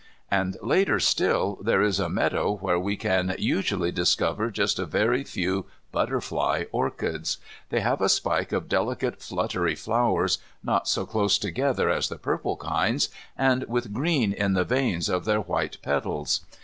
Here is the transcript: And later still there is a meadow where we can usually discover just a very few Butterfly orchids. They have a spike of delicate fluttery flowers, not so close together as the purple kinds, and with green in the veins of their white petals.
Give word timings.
And 0.31 0.57
later 0.63 0.99
still 0.99 1.59
there 1.61 1.83
is 1.83 1.99
a 1.99 2.09
meadow 2.09 2.53
where 2.57 2.79
we 2.79 2.97
can 2.97 3.35
usually 3.37 3.91
discover 3.91 4.49
just 4.49 4.79
a 4.79 4.87
very 4.87 5.23
few 5.23 5.67
Butterfly 5.91 6.63
orchids. 6.71 7.37
They 7.69 7.81
have 7.81 8.01
a 8.01 8.09
spike 8.09 8.51
of 8.51 8.67
delicate 8.67 9.21
fluttery 9.21 9.75
flowers, 9.75 10.39
not 10.63 10.87
so 10.87 11.05
close 11.05 11.37
together 11.37 11.87
as 11.91 12.09
the 12.09 12.17
purple 12.17 12.57
kinds, 12.57 13.09
and 13.37 13.63
with 13.65 13.93
green 13.93 14.33
in 14.33 14.53
the 14.53 14.63
veins 14.63 15.07
of 15.07 15.25
their 15.25 15.41
white 15.41 15.77
petals. 15.83 16.41